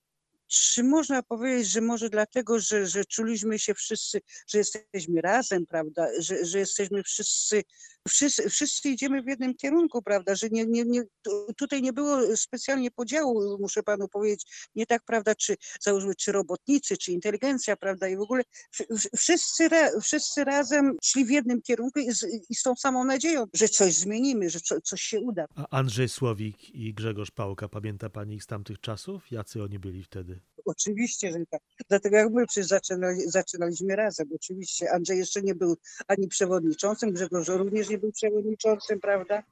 Czy 0.47 0.83
można 0.83 1.23
powiedzieć, 1.23 1.67
że 1.71 1.81
może 1.81 2.09
dlatego, 2.09 2.59
że, 2.59 2.87
że 2.87 3.05
czuliśmy 3.05 3.59
się 3.59 3.73
wszyscy, 3.73 4.21
że 4.47 4.57
jesteśmy 4.57 5.21
razem, 5.21 5.65
prawda, 5.65 6.07
że, 6.19 6.45
że 6.45 6.59
jesteśmy 6.59 7.03
wszyscy, 7.03 7.63
wszyscy, 8.07 8.49
wszyscy 8.49 8.89
idziemy 8.89 9.21
w 9.21 9.27
jednym 9.27 9.55
kierunku, 9.55 10.01
prawda, 10.01 10.35
że 10.35 10.47
nie, 10.51 10.65
nie, 10.65 10.83
nie, 10.85 11.03
tu- 11.21 11.53
tutaj 11.57 11.81
nie 11.81 11.93
było 11.93 12.37
specjalnie 12.37 12.91
podziału, 12.91 13.57
muszę 13.61 13.83
panu 13.83 14.07
powiedzieć, 14.07 14.69
nie 14.75 14.85
tak, 14.85 15.03
prawda, 15.05 15.35
czy 15.35 15.55
załóżmy, 15.81 16.15
czy 16.15 16.31
robotnicy, 16.31 16.97
czy 16.97 17.11
inteligencja, 17.11 17.77
prawda, 17.77 18.07
i 18.07 18.17
w 18.17 18.21
ogóle 18.21 18.43
wsz- 18.79 18.85
wsz- 18.91 19.17
wszyscy, 19.17 19.69
wszyscy 20.01 20.43
razem 20.43 20.97
szli 21.03 21.25
w 21.25 21.29
jednym 21.29 21.61
kierunku 21.61 21.99
i 21.99 22.11
z, 22.11 22.25
i 22.49 22.55
z 22.55 22.61
tą 22.61 22.75
samą 22.75 23.03
nadzieją, 23.03 23.45
że 23.53 23.67
coś 23.69 23.93
zmienimy, 23.93 24.49
że 24.49 24.59
co, 24.59 24.81
coś 24.81 25.01
się 25.01 25.19
uda. 25.19 25.45
A 25.55 25.77
Andrzej 25.77 26.09
Słowik 26.09 26.69
i 26.75 26.93
Grzegorz 26.93 27.31
Pałka, 27.31 27.69
pamięta 27.69 28.09
pani 28.09 28.35
ich 28.35 28.43
z 28.43 28.47
tamtych 28.47 28.79
czasów? 28.81 29.31
Jacy 29.31 29.63
oni 29.63 29.79
byli 29.79 30.03
wtedy? 30.03 30.39
Oczywiście, 30.67 31.31
że 31.31 31.37
tak. 31.49 31.61
Dlatego 31.89 32.17
jak 32.17 32.31
my 32.31 32.47
przecież 32.47 32.67
zaczynali, 32.67 33.21
zaczynaliśmy 33.29 33.95
razem, 33.95 34.27
oczywiście. 34.35 34.91
Andrzej 34.91 35.17
jeszcze 35.17 35.41
nie 35.41 35.55
był 35.55 35.77
ani 36.07 36.27
przewodniczącym, 36.27 37.11
Grzegorz 37.13 37.47
również 37.47 37.89
nie 37.89 37.97
był 37.97 38.11
przewodniczącym, 38.11 38.99
prawda? 38.99 39.43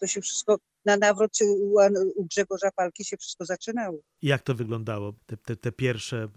To 0.00 0.06
się 0.06 0.20
wszystko 0.20 0.58
na 0.84 0.96
nawrót 0.96 1.32
u, 1.42 1.74
u 2.16 2.24
Grzegorza 2.24 2.70
Palki 2.70 3.04
się 3.04 3.16
wszystko 3.16 3.44
zaczynało. 3.44 3.98
Jak 4.22 4.42
to 4.42 4.54
wyglądało? 4.54 5.14
Te, 5.26 5.36
te, 5.36 5.56
te 5.56 5.72
pierwsze 5.72 6.28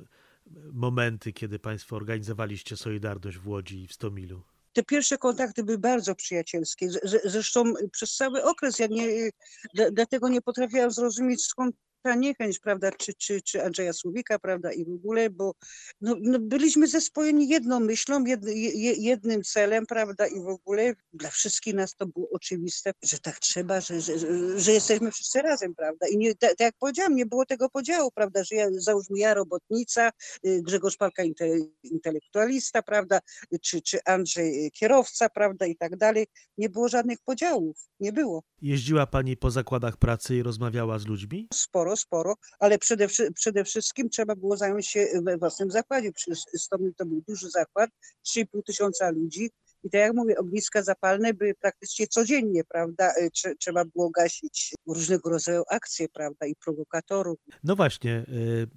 momenty, 0.74 1.34
kiedy 1.34 1.60
państwo 1.60 1.96
organizowaliście 1.96 2.78
Solidarność 2.78 3.38
w 3.38 3.48
Łodzi 3.48 3.84
i 3.84 3.88
w 3.88 3.94
Stomilu? 3.94 4.42
Te 4.74 4.84
pierwsze 4.84 5.18
kontakty 5.18 5.64
były 5.64 5.78
bardzo 5.78 6.16
przyjacielskie. 6.16 6.90
Zresztą 7.24 7.74
przez 7.92 8.16
cały 8.16 8.44
okres 8.44 8.80
ja 8.80 8.88
nie, 8.88 9.30
dla- 9.74 9.92
dlatego 9.92 10.30
nie 10.30 10.42
potrafiłam 10.42 10.92
zrozumieć 10.92 11.46
skąd 11.46 11.76
ta 12.06 12.16
niechęć, 12.16 12.60
prawda, 12.60 12.92
czy, 12.92 13.14
czy, 13.14 13.42
czy 13.42 13.64
Andrzeja 13.64 13.94
Słowika, 13.94 14.40
prawda, 14.40 14.72
i 14.72 14.86
w 14.86 14.94
ogóle, 14.94 15.30
bo 15.30 15.54
no, 16.02 16.16
no 16.22 16.40
byliśmy 16.40 16.88
zespojeni 16.88 17.48
jedną 17.48 17.80
myślą, 17.80 18.26
jed, 18.26 18.44
je, 18.46 18.94
jednym 18.94 19.44
celem, 19.44 19.86
prawda, 19.86 20.28
i 20.28 20.42
w 20.42 20.48
ogóle 20.48 20.94
dla 21.14 21.30
wszystkich 21.30 21.74
nas 21.74 21.96
to 21.96 22.06
było 22.06 22.28
oczywiste, 22.32 22.92
że 23.04 23.20
tak 23.20 23.40
trzeba, 23.40 23.82
że, 23.82 24.02
że, 24.02 24.14
że, 24.60 24.72
jesteśmy 24.72 25.12
wszyscy 25.12 25.42
razem, 25.42 25.76
prawda, 25.76 26.08
i 26.08 26.18
nie, 26.18 26.36
tak, 26.36 26.50
tak 26.50 26.60
jak 26.60 26.76
powiedziałam, 26.80 27.16
nie 27.16 27.26
było 27.26 27.46
tego 27.46 27.70
podziału, 27.70 28.12
prawda, 28.12 28.44
że 28.44 28.56
ja, 28.56 28.68
załóżmy 28.72 29.20
ja 29.20 29.34
robotnica, 29.34 30.12
y, 30.46 30.62
Grzegorz 30.64 30.98
Palka 30.98 31.24
inte, 31.24 31.46
intelektualista, 31.84 32.82
prawda, 32.82 33.20
czy, 33.62 33.82
czy 33.82 34.00
Andrzej 34.06 34.72
kierowca, 34.72 35.30
prawda, 35.30 35.66
i 35.66 35.76
tak 35.76 35.98
dalej. 35.98 36.28
Nie 36.58 36.70
było 36.70 36.90
żadnych 36.90 37.18
podziałów, 37.26 37.78
nie 38.00 38.14
było. 38.14 38.44
Jeździła 38.62 39.08
pani 39.08 39.38
po 39.38 39.52
zakładach 39.52 39.98
pracy 39.98 40.36
i 40.36 40.44
rozmawiała 40.44 41.00
z 41.00 41.06
ludźmi? 41.06 41.48
Sporo, 41.54 41.95
sporo, 41.96 42.36
ale 42.60 42.78
przede, 42.78 43.08
przede 43.36 43.64
wszystkim 43.64 44.10
trzeba 44.10 44.36
było 44.36 44.58
zająć 44.58 44.88
się 44.88 45.08
we 45.24 45.38
własnym 45.38 45.72
zakładzie. 45.72 46.12
Przecież 46.12 46.40
Stomil 46.58 46.94
to 46.98 47.06
był 47.06 47.22
duży 47.28 47.50
zakład, 47.50 47.90
3,5 48.28 48.64
tysiąca 48.66 49.10
ludzi. 49.10 49.50
I 49.84 49.90
tak 49.90 50.02
jak 50.02 50.14
mówię, 50.14 50.38
ogniska 50.38 50.82
zapalne 50.84 51.34
były 51.34 51.54
praktycznie 51.54 52.08
codziennie, 52.08 52.64
prawda? 52.64 53.12
Trze- 53.34 53.54
Trzeba 53.60 53.86
było 53.86 54.10
gasić 54.10 54.74
różnego 54.88 55.30
rodzaju 55.30 55.64
akcje, 55.72 56.10
prawda? 56.10 56.46
I 56.46 56.56
prowokatorów. 56.56 57.40
No 57.64 57.76
właśnie, 57.76 58.26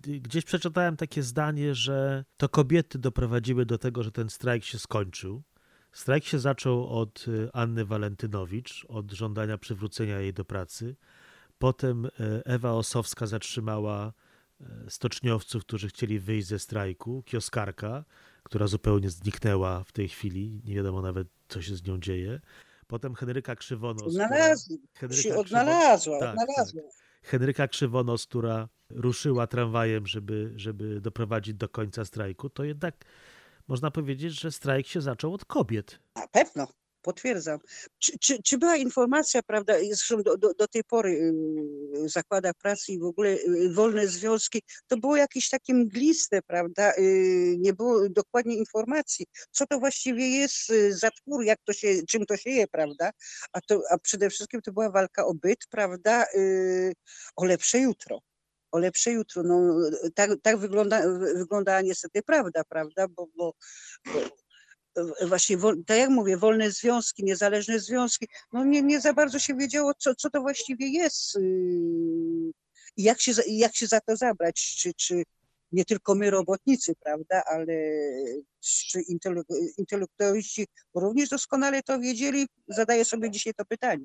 y, 0.06 0.20
gdzieś 0.20 0.44
przeczytałem 0.44 0.96
takie 0.96 1.22
zdanie, 1.22 1.74
że 1.74 2.24
to 2.36 2.48
kobiety 2.48 2.98
doprowadziły 2.98 3.66
do 3.66 3.78
tego, 3.78 4.02
że 4.02 4.12
ten 4.12 4.30
strajk 4.30 4.64
się 4.64 4.78
skończył. 4.78 5.42
Strajk 5.92 6.24
się 6.24 6.38
zaczął 6.38 6.88
od 6.88 7.26
Anny 7.52 7.84
Walentynowicz, 7.84 8.86
od 8.88 9.12
żądania 9.12 9.58
przywrócenia 9.58 10.20
jej 10.20 10.34
do 10.34 10.44
pracy. 10.44 10.96
Potem 11.58 12.04
y, 12.04 12.10
Ewa 12.44 12.72
Osowska 12.72 13.26
zatrzymała 13.26 14.12
y, 14.60 14.64
stoczniowców, 14.90 15.62
którzy 15.64 15.88
chcieli 15.88 16.18
wyjść 16.20 16.48
ze 16.48 16.58
strajku, 16.58 17.22
kioskarka, 17.22 18.04
która 18.42 18.66
zupełnie 18.66 19.10
zniknęła 19.10 19.84
w 19.84 19.92
tej 19.92 20.08
chwili, 20.08 20.60
nie 20.64 20.74
wiadomo 20.74 21.02
nawet, 21.02 21.28
co 21.48 21.62
się 21.62 21.76
z 21.76 21.84
nią 21.86 22.00
dzieje. 22.00 22.40
Potem 22.86 23.14
Henryka 23.14 23.56
Krzywonos. 23.56 24.02
która- 24.02 24.24
Odnalazły, 24.24 24.76
Henryka 24.94 25.22
się 25.22 25.28
Krzywo- 25.30 25.38
odnalazła, 25.40 26.18
Tak, 26.20 26.30
odnalazła. 26.38 26.82
Henryka 27.22 27.68
Krzywonos, 27.68 28.26
która 28.26 28.68
ruszyła 28.90 29.46
tramwajem, 29.46 30.06
żeby, 30.06 30.52
żeby 30.56 31.00
doprowadzić 31.00 31.54
do 31.54 31.68
końca 31.68 32.04
strajku, 32.04 32.50
to 32.50 32.64
jednak 32.64 33.04
można 33.68 33.90
powiedzieć, 33.90 34.40
że 34.40 34.52
strajk 34.52 34.86
się 34.86 35.00
zaczął 35.00 35.34
od 35.34 35.44
kobiet. 35.44 35.98
Na 36.16 36.28
pewno, 36.28 36.66
potwierdzam. 37.08 37.58
Czy, 37.98 38.18
czy, 38.18 38.42
czy 38.42 38.58
była 38.58 38.76
informacja, 38.76 39.42
prawda, 39.42 39.74
zresztą 39.82 40.22
do, 40.22 40.36
do, 40.36 40.54
do 40.54 40.68
tej 40.68 40.84
pory 40.84 41.12
yy, 41.12 42.08
w 42.08 42.10
zakładach 42.10 42.54
pracy 42.54 42.92
i 42.92 42.98
w 42.98 43.04
ogóle 43.04 43.30
yy, 43.30 43.72
wolne 43.72 44.06
związki, 44.06 44.62
to 44.86 44.96
było 44.96 45.16
jakieś 45.16 45.48
takie 45.48 45.74
mgliste, 45.74 46.42
prawda, 46.42 46.92
yy, 46.98 47.56
nie 47.58 47.72
było 47.72 48.08
dokładnie 48.08 48.56
informacji, 48.56 49.26
co 49.50 49.66
to 49.66 49.78
właściwie 49.78 50.28
jest 50.28 50.72
za 50.90 51.10
twór, 51.10 51.44
jak 51.44 51.58
to 51.64 51.72
się, 51.72 51.88
czym 52.08 52.26
to 52.26 52.36
się 52.36 52.50
je, 52.50 52.66
prawda, 52.66 53.10
a, 53.52 53.60
to, 53.60 53.82
a 53.90 53.98
przede 53.98 54.30
wszystkim 54.30 54.62
to 54.62 54.72
była 54.72 54.90
walka 54.90 55.26
o 55.26 55.34
byt, 55.34 55.66
prawda, 55.70 56.26
o 57.36 57.44
lepsze 57.44 57.78
jutro. 57.78 58.20
O 58.72 58.78
lepsze 58.78 59.10
jutro. 59.10 59.42
No, 59.42 59.56
tak, 60.14 60.30
tak 60.42 60.56
wygląda, 60.56 61.02
wyglądała 61.34 61.80
niestety 61.80 62.22
prawda, 62.22 62.62
prawda, 62.68 63.08
bo, 63.08 63.26
bo 63.36 63.54
właśnie, 65.26 65.56
tak 65.86 65.98
jak 65.98 66.10
mówię, 66.10 66.36
wolne 66.36 66.70
związki, 66.70 67.24
niezależne 67.24 67.80
związki, 67.80 68.26
no 68.52 68.64
nie, 68.64 68.82
nie 68.82 69.00
za 69.00 69.12
bardzo 69.12 69.38
się 69.38 69.54
wiedziało, 69.54 69.94
co, 69.94 70.14
co 70.14 70.30
to 70.30 70.40
właściwie 70.40 70.88
jest 70.88 71.34
yy, 71.34 72.52
i 72.96 73.02
jak 73.02 73.20
się, 73.20 73.32
jak 73.48 73.76
się 73.76 73.86
za 73.86 74.00
to 74.00 74.16
zabrać, 74.16 74.76
czy, 74.76 74.94
czy 74.94 75.22
nie 75.72 75.84
tylko 75.84 76.14
my 76.14 76.30
robotnicy, 76.30 76.94
prawda, 77.04 77.42
ale 77.44 77.74
czy 78.60 78.98
intele- 79.00 79.44
intelektualiści 79.78 80.66
również 80.94 81.28
doskonale 81.28 81.82
to 81.82 82.00
wiedzieli, 82.00 82.46
zadaję 82.68 83.04
sobie 83.04 83.30
dzisiaj 83.30 83.54
to 83.54 83.64
pytanie. 83.64 84.04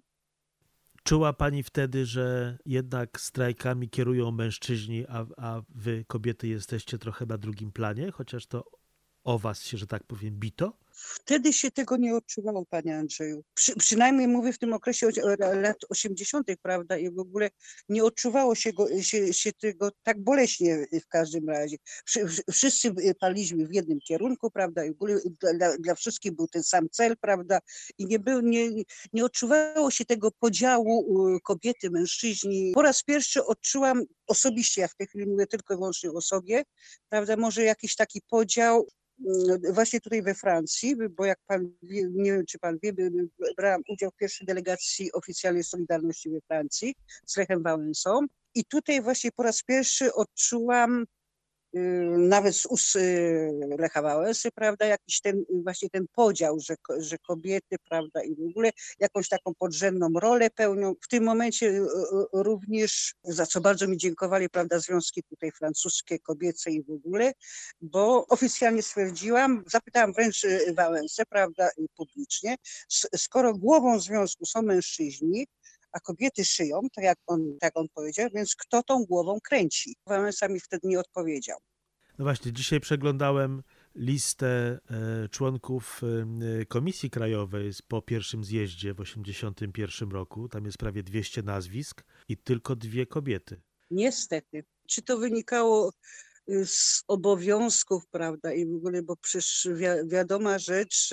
Czuła 1.04 1.34
pani 1.34 1.64
wtedy, 1.64 2.06
że 2.06 2.58
jednak 2.66 3.22
strajkami 3.22 3.90
kierują 3.90 4.32
mężczyźni, 4.32 5.06
a, 5.10 5.26
a 5.38 5.62
wy, 5.70 6.06
kobiety, 6.08 6.48
jesteście 6.48 6.98
trochę 6.98 7.26
na 7.26 7.38
drugim 7.38 7.72
planie, 7.72 8.12
chociaż 8.12 8.48
to 8.48 8.64
o 9.24 9.40
was 9.40 9.64
się, 9.64 9.78
że 9.78 9.88
tak 9.88 10.04
powiem, 10.04 10.40
bito? 10.40 10.78
Wtedy 10.96 11.54
się 11.54 11.72
tego 11.72 11.98
nie 11.98 12.16
odczuwało, 12.16 12.66
panie 12.66 12.98
Andrzeju. 12.98 13.44
Przy, 13.54 13.76
przynajmniej 13.76 14.28
mówię 14.28 14.54
w 14.54 14.60
tym 14.60 14.74
okresie 14.74 15.08
o- 15.08 15.54
lat 15.56 15.78
80., 15.90 16.48
prawda, 16.62 16.98
i 16.98 17.10
w 17.12 17.20
ogóle 17.20 17.50
nie 17.90 18.04
odczuwało 18.04 18.56
się, 18.56 18.74
go, 18.74 19.02
się, 19.02 19.34
się 19.34 19.54
tego 19.54 19.90
tak 20.04 20.24
boleśnie 20.24 20.86
w 21.04 21.08
każdym 21.08 21.50
razie. 21.50 21.78
Wszy, 22.06 22.28
wszy- 22.28 22.44
wszyscy 22.52 22.94
paliliśmy 23.20 23.68
w 23.68 23.74
jednym 23.74 24.00
kierunku, 24.00 24.52
prawda, 24.52 24.86
i 24.86 24.90
w 24.90 24.94
ogóle 24.94 25.20
dla, 25.56 25.78
dla, 25.78 25.96
wszystkich 25.96 26.32
był 26.32 26.48
ten 26.48 26.64
sam 26.64 26.90
cel, 26.92 27.18
prawda, 27.18 27.60
i 27.98 28.06
nie, 28.06 28.20
był, 28.20 28.42
nie, 28.42 28.70
nie 29.14 29.26
odczuwało 29.26 29.92
się 29.92 30.06
tego 30.06 30.32
podziału 30.32 31.40
kobiety, 31.44 31.90
mężczyźni. 31.92 32.72
Po 32.74 32.82
raz 32.82 33.04
pierwszy 33.04 33.46
odczułam 33.46 34.04
osobiście, 34.28 34.82
ja 34.82 34.88
w 34.88 34.96
tej 34.96 35.08
chwili 35.08 35.26
mówię 35.26 35.48
tylko 35.48 35.74
i 35.74 35.78
wyłącznie 35.78 36.12
o 36.12 36.22
sobie, 36.22 36.64
prawda, 37.10 37.38
może 37.38 37.64
jakiś 37.64 37.96
taki 37.96 38.22
podział 38.30 38.88
właśnie 39.74 40.02
tutaj 40.02 40.22
we 40.22 40.36
Francji, 40.36 40.96
bo 41.10 41.26
jak 41.26 41.40
pan 41.48 41.72
wie, 41.84 42.10
nie 42.12 42.34
wiem 42.34 42.46
czy 42.46 42.60
pan 42.60 42.78
wie, 42.84 42.94
brałam 43.58 43.82
udział 43.90 44.12
w 44.12 44.16
pierwszej 44.16 44.48
delegacji 44.48 45.12
oficjalnej 45.12 45.64
Solidarności 45.64 46.30
we 46.30 46.42
Francji 46.42 46.96
z 47.26 47.38
Lechem 47.38 47.64
Wałęsą. 47.64 48.20
I 48.56 48.66
tutaj 48.66 49.02
właśnie 49.02 49.32
po 49.32 49.44
raz 49.44 49.64
pierwszy 49.64 50.14
odczułam 50.14 51.06
nawet 52.18 52.56
z 52.56 52.66
ust 52.66 52.96
y, 52.96 53.52
Lecha 53.80 54.02
Wałęsy, 54.02 54.52
prawda, 54.52 54.86
jakiś 54.86 55.22
ten 55.22 55.38
y, 55.38 55.46
właśnie 55.64 55.90
ten 55.90 56.06
podział, 56.16 56.60
że, 56.60 56.76
że 56.98 57.18
kobiety, 57.18 57.76
prawda, 57.90 58.24
i 58.24 58.36
w 58.36 58.50
ogóle 58.50 58.72
jakąś 59.00 59.30
taką 59.30 59.54
podrzędną 59.60 60.10
rolę 60.20 60.50
pełnią. 60.50 60.94
W 61.02 61.08
tym 61.08 61.24
momencie 61.24 61.68
y, 61.68 61.82
y, 61.82 61.86
również, 62.34 63.16
za 63.24 63.46
co 63.46 63.62
bardzo 63.62 63.88
mi 63.88 63.98
dziękowali, 63.98 64.50
prawda, 64.50 64.80
związki 64.80 65.24
tutaj 65.24 65.52
francuskie, 65.52 66.20
kobiece 66.20 66.72
i 66.72 66.84
w 66.84 66.92
ogóle, 66.92 67.34
bo 67.82 68.28
oficjalnie 68.28 68.82
stwierdziłam, 68.82 69.64
zapytałam 69.68 70.14
wręcz 70.14 70.44
y, 70.44 70.74
Wałęsę, 70.74 71.24
prawda, 71.30 71.70
y, 71.70 71.86
publicznie, 71.98 72.56
skoro 73.16 73.54
głową 73.54 74.00
związku 74.00 74.46
są 74.46 74.62
mężczyźni, 74.62 75.48
a 75.94 76.00
kobiety 76.00 76.46
szyją, 76.46 76.82
tak 76.96 77.06
jak 77.06 77.18
on, 77.28 77.58
tak 77.60 77.78
on 77.78 77.88
powiedział, 77.94 78.30
więc 78.34 78.56
kto 78.56 78.84
tą 78.84 79.06
głową 79.06 79.40
kręci? 79.44 79.96
Wałęsa 80.08 80.48
mi 80.48 80.60
wtedy 80.60 80.88
nie 80.88 81.00
odpowiedział. 81.00 81.58
No 82.18 82.26
właśnie, 82.26 82.54
dzisiaj 82.54 82.80
przeglądałem 82.80 83.64
listę 83.96 84.48
e, 84.48 85.30
członków 85.30 86.02
e, 86.62 86.66
Komisji 86.66 87.10
Krajowej 87.10 87.72
po 87.88 88.02
pierwszym 88.02 88.44
zjeździe 88.44 88.94
w 88.94 88.98
1981 88.98 90.12
roku. 90.12 90.50
Tam 90.50 90.66
jest 90.66 90.78
prawie 90.78 91.04
200 91.04 91.44
nazwisk 91.44 92.04
i 92.30 92.38
tylko 92.38 92.76
dwie 92.76 93.06
kobiety. 93.06 93.62
Niestety. 93.92 94.64
Czy 94.88 95.02
to 95.02 95.18
wynikało 95.18 95.94
z 96.66 97.04
obowiązków, 97.08 98.08
prawda, 98.08 98.54
i 98.54 98.66
w 98.66 98.76
ogóle, 98.76 99.02
bo 99.04 99.16
przecież 99.16 99.68
wi- 99.72 100.10
wiadoma 100.10 100.60
rzecz, 100.60 101.10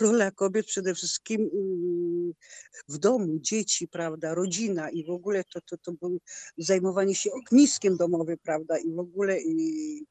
rola 0.00 0.30
kobiet 0.30 0.66
przede 0.66 0.94
wszystkim 0.94 1.42
y, 1.42 2.34
w 2.88 2.98
domu, 2.98 3.38
dzieci, 3.40 3.88
prawda, 3.88 4.34
rodzina 4.34 4.90
i 4.90 5.04
w 5.06 5.10
ogóle 5.10 5.44
to, 5.44 5.60
to, 5.60 5.76
to 5.78 5.92
było 5.92 6.18
zajmowanie 6.58 7.14
się 7.14 7.30
ogniskiem 7.32 7.96
domowym, 7.96 8.36
prawda, 8.42 8.78
i 8.78 8.92
w 8.92 8.98
ogóle 8.98 9.40
i, 9.40 10.04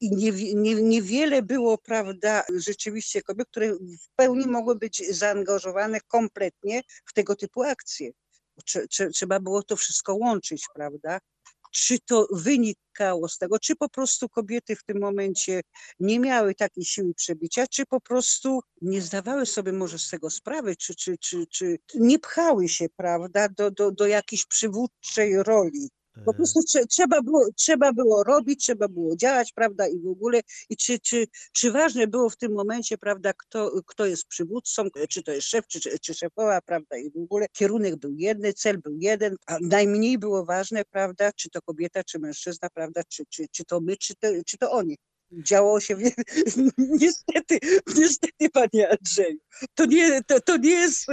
i 0.00 0.10
niewi- 0.16 0.54
nie, 0.56 0.74
niewiele 0.74 1.42
było, 1.42 1.78
prawda, 1.78 2.44
rzeczywiście 2.56 3.22
kobiet, 3.22 3.48
które 3.48 3.74
w 3.74 4.08
pełni 4.16 4.46
mogły 4.46 4.76
być 4.76 5.02
zaangażowane 5.10 6.00
kompletnie 6.00 6.82
w 7.06 7.12
tego 7.12 7.36
typu 7.36 7.62
akcje. 7.62 8.10
Trze- 8.66 8.86
trze- 8.86 9.10
Trzeba 9.10 9.40
było 9.40 9.62
to 9.62 9.76
wszystko 9.76 10.14
łączyć, 10.14 10.66
prawda? 10.74 11.20
Czy 11.72 11.98
to 12.00 12.26
wynikało 12.32 13.28
z 13.28 13.38
tego, 13.38 13.58
czy 13.58 13.76
po 13.76 13.88
prostu 13.88 14.28
kobiety 14.28 14.76
w 14.76 14.84
tym 14.84 15.00
momencie 15.00 15.60
nie 16.00 16.20
miały 16.20 16.54
takiej 16.54 16.84
siły 16.84 17.14
przebicia, 17.14 17.66
czy 17.66 17.86
po 17.86 18.00
prostu 18.00 18.60
nie 18.82 19.02
zdawały 19.02 19.46
sobie 19.46 19.72
może 19.72 19.98
z 19.98 20.10
tego 20.10 20.30
sprawy, 20.30 20.76
czy, 20.76 20.94
czy, 20.94 21.18
czy, 21.18 21.46
czy 21.46 21.78
nie 21.94 22.18
pchały 22.18 22.68
się, 22.68 22.86
prawda, 22.96 23.48
do, 23.48 23.70
do, 23.70 23.90
do 23.90 24.06
jakiejś 24.06 24.46
przywódczej 24.46 25.42
roli. 25.42 25.88
Po 26.24 26.34
prostu 26.34 26.60
trze- 26.60 26.86
trzeba 26.86 27.22
było, 27.22 27.48
trzeba 27.56 27.92
było 27.92 28.24
robić, 28.24 28.64
trzeba 28.64 28.88
było 28.88 29.16
działać, 29.16 29.52
prawda, 29.52 29.88
i 29.88 29.98
w 29.98 30.06
ogóle, 30.06 30.40
i 30.70 30.76
czy, 30.76 30.98
czy, 30.98 31.26
czy 31.52 31.72
ważne 31.72 32.06
było 32.06 32.30
w 32.30 32.36
tym 32.36 32.52
momencie, 32.52 32.98
prawda, 32.98 33.32
kto, 33.32 33.82
kto 33.86 34.06
jest 34.06 34.26
przywódcą, 34.26 34.82
czy 35.08 35.22
to 35.22 35.32
jest 35.32 35.46
szef, 35.46 35.66
czy, 35.66 35.98
czy, 36.00 36.14
szefowa, 36.14 36.60
prawda, 36.60 36.96
i 36.96 37.10
w 37.10 37.16
ogóle 37.16 37.46
kierunek 37.52 37.96
był 37.96 38.14
jeden, 38.16 38.52
cel 38.54 38.78
był 38.78 38.96
jeden, 38.98 39.36
a 39.46 39.56
najmniej 39.60 40.18
było 40.18 40.44
ważne, 40.44 40.84
prawda, 40.84 41.32
czy 41.32 41.50
to 41.50 41.62
kobieta, 41.62 42.04
czy 42.04 42.18
mężczyzna, 42.18 42.68
prawda, 42.74 43.02
czy, 43.08 43.24
czy, 43.28 43.46
czy 43.52 43.64
to 43.64 43.80
my, 43.80 43.96
czy 43.96 44.14
to, 44.14 44.28
czy 44.46 44.58
to 44.58 44.72
oni. 44.72 44.96
Działo 45.32 45.80
się, 45.80 45.96
niestety, 46.78 47.58
niestety, 47.96 48.50
panie 48.52 48.90
Andrzeju, 48.90 49.38
to 49.74 49.84
nie, 49.84 50.22
to, 50.24 50.40
to 50.40 50.56
nie 50.56 50.70
jest 50.70 51.06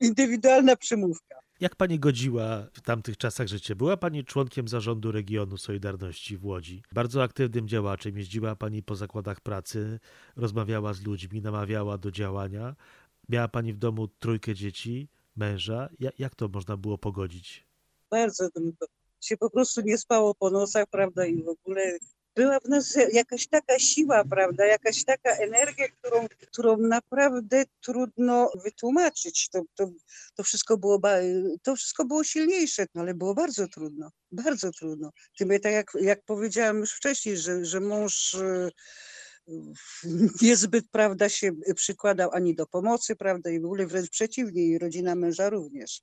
indywidualna 0.00 0.76
przymówka. 0.76 1.43
Jak 1.64 1.76
pani 1.76 1.98
godziła 1.98 2.66
w 2.72 2.80
tamtych 2.80 3.16
czasach 3.16 3.46
życie? 3.48 3.76
Była 3.76 3.96
pani 3.96 4.24
członkiem 4.24 4.68
zarządu 4.68 5.12
regionu 5.12 5.56
Solidarności 5.56 6.36
w 6.36 6.44
Łodzi. 6.44 6.82
Bardzo 6.92 7.22
aktywnym 7.22 7.68
działaczem. 7.68 8.18
Jeździła 8.18 8.56
pani 8.56 8.82
po 8.82 8.96
zakładach 8.96 9.40
pracy, 9.40 10.00
rozmawiała 10.36 10.92
z 10.94 11.02
ludźmi, 11.02 11.40
namawiała 11.42 11.98
do 11.98 12.10
działania. 12.10 12.74
Miała 13.28 13.48
pani 13.48 13.72
w 13.72 13.78
domu 13.78 14.08
trójkę 14.08 14.54
dzieci, 14.54 15.08
męża. 15.36 15.88
Ja- 16.00 16.10
Jak 16.18 16.34
to 16.34 16.48
można 16.48 16.76
było 16.76 16.98
pogodzić? 16.98 17.66
bardzo. 18.10 18.48
Się 19.20 19.36
po 19.36 19.50
prostu 19.50 19.80
nie 19.80 19.98
spało 19.98 20.34
po 20.34 20.50
nocach, 20.50 20.84
prawda, 20.90 21.26
i 21.26 21.42
w 21.42 21.48
ogóle 21.48 21.98
była 22.36 22.60
w 22.60 22.68
nas 22.68 22.98
jakaś 23.12 23.46
taka 23.46 23.78
siła, 23.78 24.24
prawda, 24.24 24.66
jakaś 24.66 25.04
taka 25.04 25.30
energia, 25.30 25.88
którą, 25.88 26.26
którą 26.28 26.76
naprawdę 26.76 27.64
trudno 27.80 28.50
wytłumaczyć. 28.64 29.48
To, 29.48 29.62
to, 29.74 29.90
to, 30.34 30.42
wszystko 30.42 30.76
było, 30.76 31.00
to 31.62 31.76
wszystko 31.76 32.04
było 32.04 32.24
silniejsze, 32.24 32.86
no, 32.94 33.00
ale 33.00 33.14
było 33.14 33.34
bardzo 33.34 33.68
trudno, 33.68 34.10
bardzo 34.32 34.70
trudno. 34.72 35.10
Tym 35.38 35.48
tak 35.62 35.72
jak, 35.72 35.92
jak 36.00 36.24
powiedziałam 36.24 36.78
już 36.78 36.92
wcześniej, 36.92 37.36
że, 37.36 37.64
że 37.64 37.80
mąż 37.80 38.34
e, 38.34 38.70
niezbyt, 40.42 40.84
prawda, 40.90 41.28
się 41.28 41.52
przykładał 41.74 42.30
ani 42.32 42.54
do 42.54 42.66
pomocy, 42.66 43.16
prawda, 43.16 43.50
i 43.50 43.60
w 43.60 43.64
ogóle 43.64 43.86
wręcz 43.86 44.10
przeciwnie, 44.10 44.62
i 44.62 44.78
rodzina 44.78 45.14
męża 45.14 45.50
również. 45.50 46.02